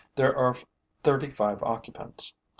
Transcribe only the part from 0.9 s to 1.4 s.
thirty